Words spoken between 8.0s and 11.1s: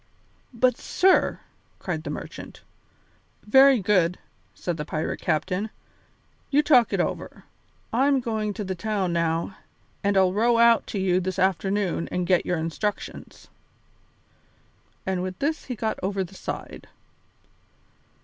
going to the town now and I'll row out to